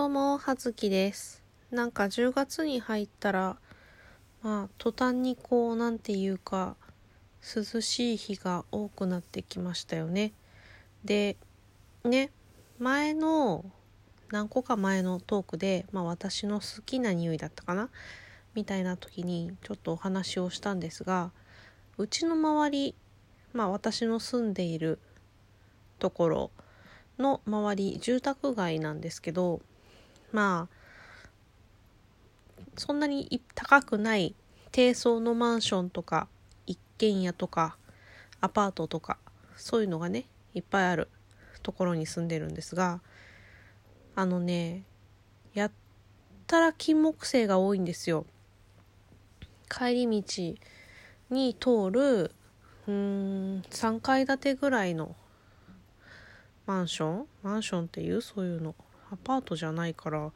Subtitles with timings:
[0.00, 1.44] どうも、はずきです。
[1.70, 3.58] なんか10月に入ったら、
[4.42, 6.74] まあ、途端にこう、なんていうか、
[7.54, 10.32] 涼しい日が多くなってきましたよね。
[11.04, 11.36] で、
[12.02, 12.30] ね、
[12.78, 13.66] 前の、
[14.30, 17.90] 何個か前のトークで、まあ私の好きな匂いだったかな？
[18.54, 21.30] みたいな時にちょっとお話をしたんですが、
[21.98, 22.94] うちの周り、
[23.52, 24.98] まあ私の住んでいる
[25.98, 26.50] ところ
[27.18, 29.60] の周り、住宅街なんですけど、
[30.32, 30.74] まあ
[32.76, 34.34] そんなに高くない
[34.72, 36.28] 低層のマンションとか
[36.66, 37.76] 一軒家とか
[38.40, 39.18] アパートとか
[39.56, 41.08] そういうのがねいっぱいある
[41.62, 43.00] ところに住んでるんですが
[44.14, 44.84] あのね
[45.54, 45.72] やっ
[46.46, 48.26] たら金木犀が多いんですよ。
[49.68, 50.56] 帰り道
[51.30, 52.32] に通る
[52.86, 55.14] うーん3階建てぐらいの
[56.66, 57.26] マンション？
[57.42, 58.20] マンションっていう？
[58.20, 58.74] そういうの。
[59.12, 60.30] アパートじゃないから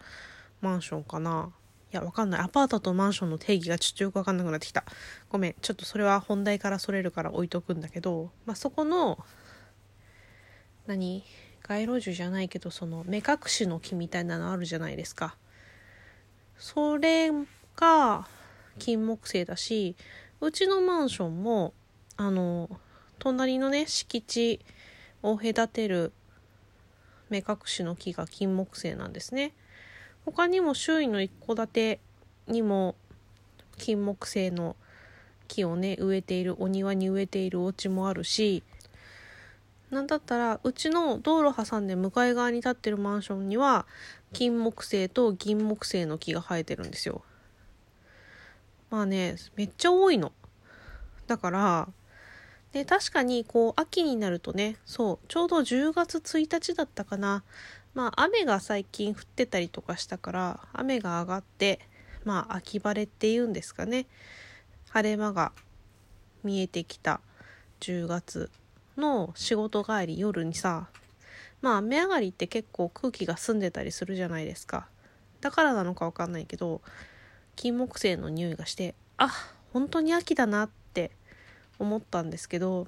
[0.60, 1.50] マンションかな。
[1.92, 2.40] いやわかんない。
[2.40, 4.84] アパートとマンションの定義がちょっとよくわかんなくなってきた。
[5.28, 5.54] ごめん。
[5.60, 9.18] ちょっとそれは本題からそれるから置いとくんだけど、まあ、そこの
[10.86, 11.24] 何？
[11.66, 15.36] 街路樹じゃないけどその目隠しの木みたいなのあるじゃないですか。
[16.58, 17.30] それ
[17.74, 18.26] が
[18.78, 19.96] 金木犀だし
[20.40, 21.72] うちのマンションも
[22.16, 22.68] あの
[23.18, 24.60] 隣のね敷地
[25.22, 26.12] を隔てる
[27.30, 29.52] 目隠しの木が金木犀なんですね。
[30.24, 32.00] 他にも周囲の一戸建て
[32.48, 32.94] にも
[33.76, 34.76] 金木犀の
[35.48, 38.62] 木をね植えているお庭に植えているお家もあるし
[39.90, 43.86] なんだったらうちの道路挟んで向かい側に立ってるマンションには
[44.32, 47.22] 金木犀と銀木犀の木が生えてるんですよ。
[48.90, 50.32] まあねめっちゃ多いの。
[51.26, 51.88] だから
[52.74, 57.44] で確かにこう秋になるとねそうちょうど10月1日だったかな。
[57.94, 61.78] まあ雨が最近降ってたりとかしたから雨が上がって
[62.24, 64.06] まあ秋晴れっていうんですかね。
[64.90, 65.52] 晴れ間が
[66.42, 67.20] 見えてきた
[67.78, 68.50] 10月
[68.96, 70.88] の仕事帰り夜にさ
[71.62, 74.88] まあ雨上がりって結構空気が澄んでたりするじゃないですか。
[75.40, 76.82] だからなのかわかんないけど
[77.54, 79.30] 金木犀の匂いがしてあ
[79.72, 80.83] 本当に秋だなって
[81.78, 82.86] 思ったんですけど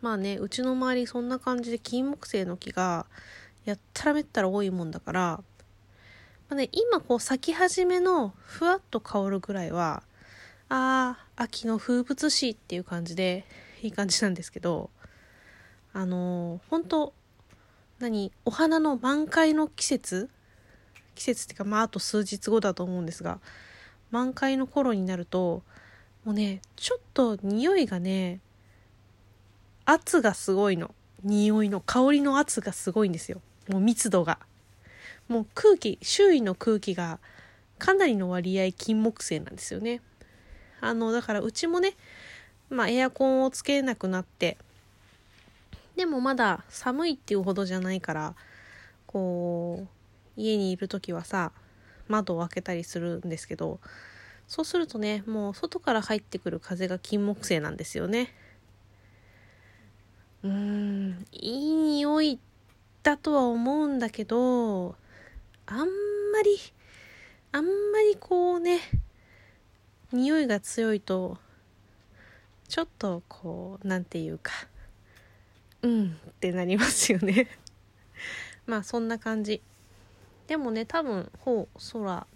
[0.00, 3.06] まあねうちの周りそんな感じで金木犀の木が
[3.64, 5.42] やったらめったら多いもんだから、ま
[6.50, 10.02] あね、今こう咲き始めのふわっと香るぐらいは
[10.68, 13.44] あー秋の風物詩っていう感じで
[13.82, 14.90] いい感じなんですけど
[15.92, 17.12] あのー、本当
[17.98, 20.30] 何お花の満開の季節？
[21.14, 23.40] 季節っていうかまああと数日後だと思うんですが
[24.10, 25.62] 満開の頃になると
[26.28, 28.40] もうねちょっと匂いがね
[29.86, 30.94] 圧がすごいの。
[31.24, 33.40] 匂いの香りの圧がすごいんですよ。
[33.66, 34.38] もう密度が。
[35.28, 37.18] もう空気周囲の空気が
[37.78, 40.02] かなりの割合金木犀なんですよね。
[40.82, 41.94] あのだからうちもね
[42.68, 44.58] まあエアコンをつけなくなって
[45.96, 48.34] でもまだ寒いっていうほどじゃないから
[49.06, 49.88] こう
[50.38, 51.52] 家にいる時はさ
[52.06, 53.80] 窓を開けたりするんですけど
[54.48, 58.34] そうするとねもう外から入ってくる風が金木犀なんですよね。
[60.42, 62.38] うーんいい匂い
[63.02, 64.94] だとは思うんだけど
[65.66, 65.84] あんま
[66.42, 66.58] り
[67.52, 67.70] あんま
[68.10, 68.80] りこうね
[70.12, 71.38] 匂いが強いと
[72.68, 74.52] ちょっとこうなんていうか
[75.82, 77.48] うんってなりますよね。
[78.66, 79.60] まあそんな感じ。
[80.48, 82.26] でもね多分ほう空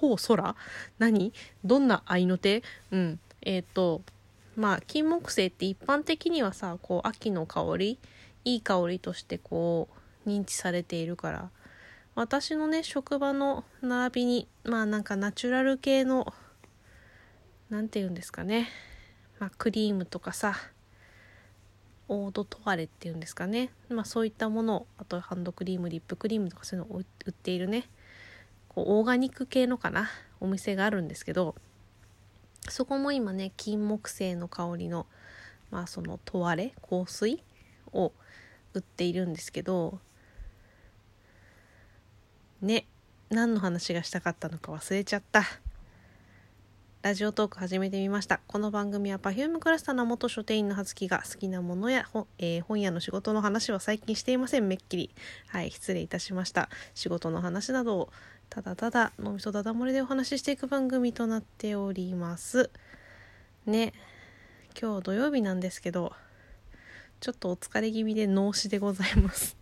[0.00, 0.54] ほう空？
[0.98, 1.32] 何？
[1.64, 2.62] どんな愛の手？
[2.92, 3.18] うん。
[3.40, 4.02] えっ、ー、と
[4.54, 7.98] まあ金木犀って一般的にはさこう秋の香り？
[8.44, 9.88] いい香りとしてこ
[10.26, 11.50] う認知されているから。
[12.14, 16.32] 私のね職場の並びにまあなんかナチュラル系の
[17.70, 18.68] 何て言うんですかね。
[19.38, 20.54] まあクリームとかさ。
[22.08, 23.70] オードトワレっていうんですかね。
[23.88, 27.88] まあそういったものあとハンドクリームリップクリームとかそういうのを売っているね。
[28.68, 30.10] こうオーガニック系のかな。
[30.42, 31.54] お店があるんですけど
[32.68, 35.06] そこも今ね金木犀の香りの
[35.70, 37.40] まあそのトワレ香水
[37.92, 38.12] を
[38.74, 40.00] 売っているんですけど
[42.60, 42.86] ね
[43.30, 45.44] 何の話がしたかったのか忘れちゃった。
[47.02, 48.38] ラジオトーク始めてみました。
[48.46, 54.68] この番組は Perfume クラスターの元書店員の葉月が好きなものや本,、えー、本屋の仕事の話は最近していません。
[54.68, 55.10] めっきり。
[55.48, 56.68] はい失礼いたしました。
[56.94, 58.12] 仕事の話などを
[58.50, 62.70] ただただ脳みそだだ漏れでお話ししていく番組となっております。
[63.66, 63.92] ね
[64.80, 66.12] 今日土曜日なんですけど
[67.18, 69.56] ちょっとお疲れ気味で脳死でございます。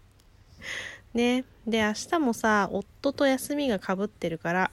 [1.14, 4.70] ねで明日もさ夫と休みがかぶってるから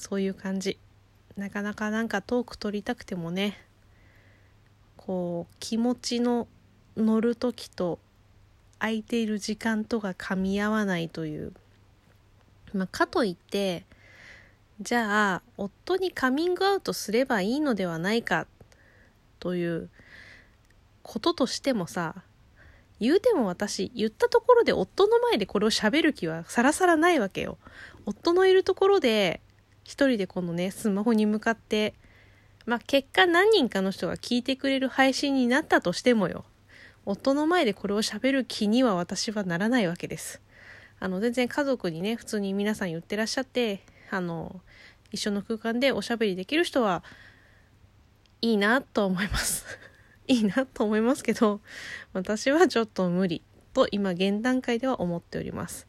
[0.00, 0.78] そういう感じ。
[1.36, 3.58] なかなかなんかトーク取りたくてもね
[4.96, 6.48] こう気持ちの
[6.96, 7.98] 乗る時と
[8.78, 11.52] 空いている時間とが噛み合わないという。
[12.72, 13.84] まあ、かといって
[14.80, 18.46] じゃあ夫にカミングアウトすればいいのではないか
[19.38, 19.90] という
[21.02, 22.14] こととしてもさ
[23.00, 27.58] 言うても私言ったところで夫の前でこれを喋る気はさらさらないわけよ。
[28.06, 29.40] 夫のいるところで
[29.84, 31.94] 一人でこのねスマホに向かって
[32.66, 36.44] まあ結果何人かの人が聞いてくれる配信になったとしてもよ。
[37.06, 40.40] 夫の前でこれを喋る気には私はならないわけです。
[40.98, 43.80] あの全然家族にね普通に皆さん言ってらっしゃって
[44.10, 44.60] あの
[45.10, 47.02] 一緒の空間でおしゃべりできる人は
[48.42, 49.64] いいなと思います。
[50.28, 51.60] いいなと思いますけど
[52.12, 53.42] 私はちょっと無理
[53.72, 55.88] と今現段階では思っております。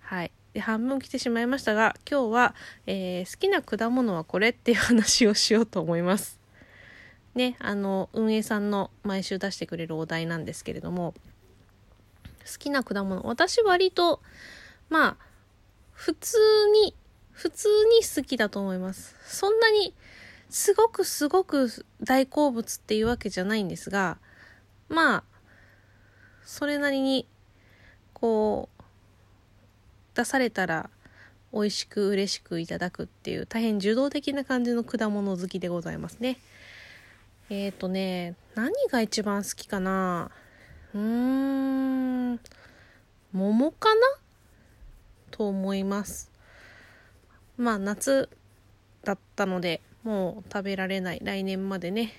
[0.00, 0.32] はい。
[0.54, 2.54] で半分来てしまいましたが今日は、
[2.86, 6.40] えー、好きな果物はこれっていう話をしようと思います。
[7.34, 11.12] ねあの運営さんの毎週出してくれるお題なんですけれども
[12.46, 13.22] 好きな果物。
[13.22, 14.22] 私割と
[14.88, 15.16] まあ
[15.92, 16.38] 普通
[16.84, 16.94] に
[17.32, 19.16] 普通に好きだと思います。
[19.26, 19.92] そんなに
[20.50, 21.68] すごくすごく
[22.00, 24.18] 大好物っていうわけじゃないんですが
[24.88, 25.24] まあ
[26.44, 27.26] それなりに
[28.12, 28.73] こう
[30.14, 30.90] 出されたら
[31.52, 36.38] 美味しく嬉しくいただくっていう大変受動的な感じの果物好きでございますね。
[37.50, 40.30] えっ、ー、とね何が一番好きかな？
[40.94, 42.40] うーん。
[43.32, 44.00] 桃かな？
[45.30, 46.30] と思います。
[47.56, 48.28] まあ夏
[49.04, 51.20] だったのでもう食べられない。
[51.22, 52.12] 来年までね。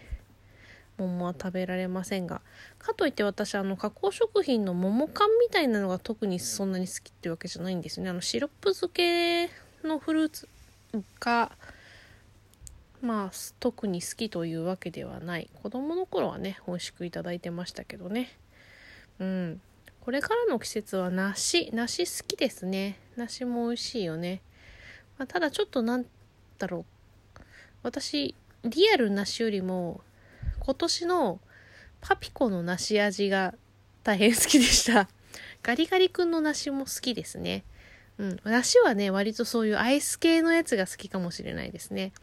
[0.97, 2.42] 桃は食べられませんが
[2.80, 8.09] かといって私あの加工食品の桃缶みたいなのが特にそんなに好きってわけじゃないんですよね。
[8.09, 9.50] あのシロップ漬け
[9.83, 10.47] のフルーツ
[11.19, 11.51] が
[13.01, 15.50] まあ特に好きというわけではない。
[15.62, 18.30] 子供の頃はね美味しくいただいてましたけどね。
[19.19, 19.62] うん。
[20.01, 21.71] これからの季節は梨。
[21.74, 23.00] 梨好きですね。
[23.18, 24.41] 梨も美味しいよね、
[25.18, 26.06] まあ、ただちょっとなん
[26.57, 26.86] だろう。
[27.83, 30.01] 私リアル梨よりも
[30.65, 31.39] 今年の
[32.01, 33.53] パピコの梨味が
[34.03, 35.07] 大変好きでした。
[35.62, 37.63] ガリガリ君の梨も好きですね。
[38.17, 42.13] うん、梨はね割とそういうアイス系のやつが好きかもしれないですね。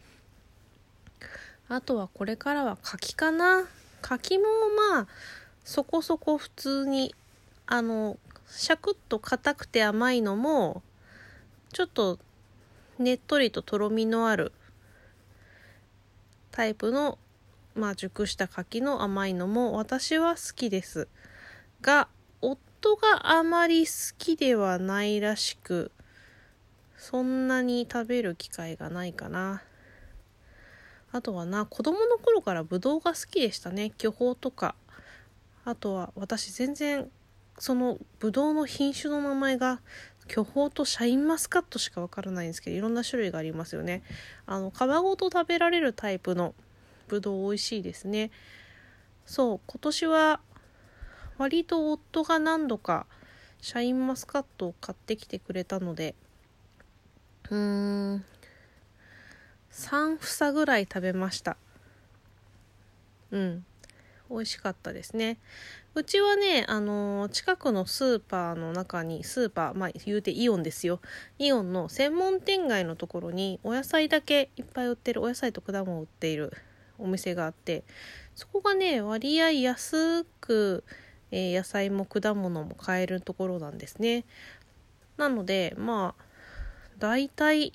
[1.69, 3.65] あとはこれからは柿かな。
[4.01, 4.43] 柿も
[4.91, 5.07] まあ
[5.63, 7.15] そこそこ普通に
[7.65, 8.17] あの
[8.49, 10.83] シャクッと硬くて甘いのも
[11.71, 12.19] ちょっと
[12.99, 14.51] ねっとりととろみのある
[16.51, 17.17] タイプの
[17.75, 21.07] まあ熟した柿の甘いのも私は好きです
[21.81, 22.07] が
[22.41, 25.91] 夫があまり好きではないらしく
[26.97, 29.61] そんなに食べる機会がないかな。
[31.11, 33.91] あとはな子供の頃からぶどうが好きでしたね。
[33.97, 34.75] 巨峰とか。
[35.65, 37.09] あとは私全然
[37.59, 39.81] そのブドウの品種の名前が
[40.27, 44.01] 巨峰とシャインマスカットしかわからないんですけどいろんな種類がありますよね。
[44.45, 46.55] あの皮ごと食べられるタイプの
[47.07, 48.31] ブドウ美味しいですね。
[49.25, 50.39] そう今年は
[51.37, 53.05] 割と夫が何度か
[53.61, 56.15] シャインマスカットを買ってきてくれたので
[57.49, 58.25] うーん
[59.71, 61.57] 3房ぐらい食べました。
[63.31, 63.65] うん
[64.29, 65.37] 美味しかったですね。
[65.95, 71.01] うちはね、あのー、近くのスーパーの中に、スーパー、まあ言うてイオンですよ。
[71.37, 76.51] イオンの専門店街のところにお野菜だけいっぱい売ってる、お野菜と果物を売っている
[77.03, 77.83] お店があって、
[78.35, 80.83] そこがね、割合安く、
[81.31, 84.25] えー、野菜も果物も買えるところなんですね。
[85.17, 86.23] なので、まあ、
[86.97, 87.73] だいたい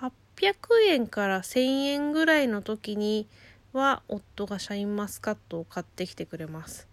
[0.00, 0.54] 800
[0.88, 3.26] 円から1000円ぐらいの時に、
[3.72, 6.88] は夫がシャインマスカットを買ってきてくれます。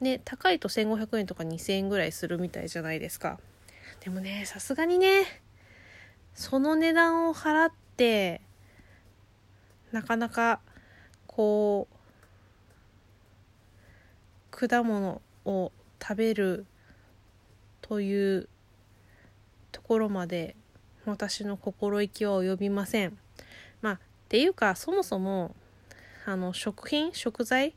[0.00, 3.38] ね、高いと1500円とか2000円ぐらいするみたいじゃないですか。
[4.00, 5.24] でもね、さすがにね、
[6.34, 8.40] その値段を払って、
[9.94, 10.58] なかなか、
[11.28, 11.86] こ
[14.50, 15.70] う、果物を
[16.02, 16.66] 食べる
[17.80, 18.48] という
[19.70, 20.56] ところまで
[21.06, 23.16] 私の心意気は及びません。
[23.82, 23.98] まあっ
[24.28, 25.54] ていうかそもそも
[26.26, 27.74] あの食品食材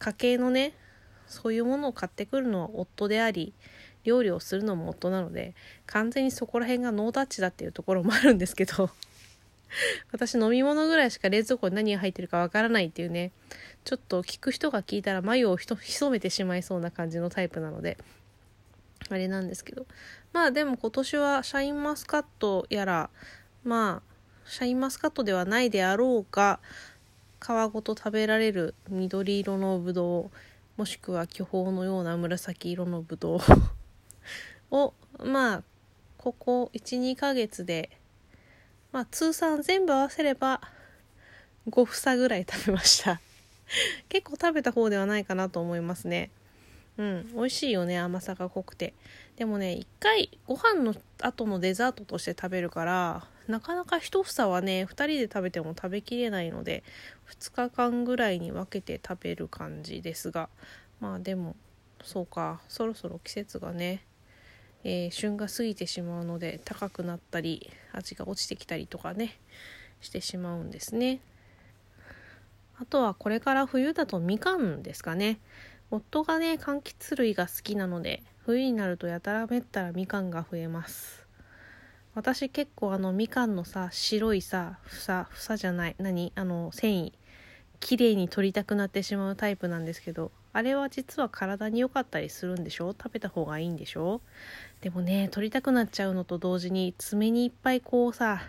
[0.00, 0.72] 家計のね
[1.26, 3.52] そういうものを買ってくるのは夫であり
[4.02, 5.54] 料理をするのも夫なので
[5.86, 8.90] 完全にそこら辺がノータッチだっていうところもあるんですけど
[10.12, 13.32] 私飲み物ぐらいしか冷蔵庫に何が入ってるかわからないっていうね。
[13.84, 17.98] ちょっと聞く人が聞いたら眉をひと潜めてしまいそうな感じのタイプなので。
[19.10, 19.86] あれなんですけど。
[20.32, 23.10] まあでも今年はシャインマスカットやら
[23.62, 26.60] まあシャインマスカットではないであろうか
[27.40, 30.30] 皮ごと食べられる緑色のぶどう
[30.76, 33.40] もしくは巨峰のような紫色のぶどう
[34.70, 35.62] をまあ
[36.18, 37.90] ここ12ヶ月で
[38.94, 40.60] まあ通算全部合わせれば
[41.68, 43.20] 5房ぐらい食べました。
[44.08, 46.30] 結構食べた方ではないかなと思いますね。
[46.96, 48.94] うん美味しいよね甘さが濃くて。
[49.34, 56.84] でもね一回ご飯の後のデザートとして食べるからなかなか1房はね2人で食べても食べきれないので
[57.30, 60.48] 2日間ぐらいに分けて食べる感じですが。
[61.00, 61.56] まあでも
[62.04, 64.04] そうかそろそろ季節がね、
[64.84, 69.38] えー、旬が過ぎてしまうので高くなったり味が落ちてきたりとかね
[70.00, 71.20] してしまうんですね。
[72.78, 75.38] あとはこれから冬だとみかんですかね。
[75.90, 81.24] 夫がね柑橘類が好きなので冬になるとやたらめったらみかんが増えます。
[82.14, 86.32] 私結構あのみかんのさ白いさ房房じゃない何？
[86.34, 87.12] あの繊維
[87.80, 92.92] 綺麗に取りたくなってしまうタイプなんですけどあれは実は体に良かったりするんでしょ？
[92.92, 94.22] 食べた方がいいんでしょ？
[94.80, 98.40] でもね取りたくなっちゃうのと同時に爪にいっぱいこうさ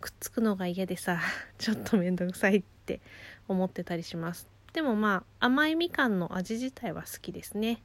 [0.00, 1.20] くっつくのが嫌でさ
[1.58, 3.00] ちょっと面倒くさいって
[3.46, 4.48] 思ってたりします。
[4.72, 7.82] でもまあ甘いみかんの味自体は好きですね。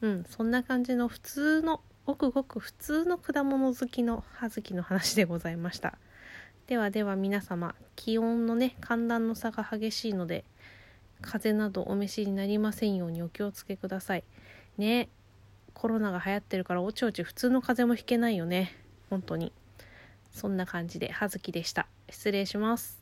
[0.00, 5.98] うんそんな感じの普通のごくごく普通の果物好きの葉月の話でございました。
[6.68, 10.44] ではでは皆様気温のね寒暖の差が激しいので
[11.22, 14.24] 風邪などお召しになりませんようにお気をつけください。
[14.76, 15.08] ね。
[15.74, 18.76] コロナが流行ってるからおちおち普通の風邪もひけないよね。
[19.08, 19.52] 本当に。
[20.32, 21.86] そんな感じで葉月でした。
[22.10, 23.01] 失礼します。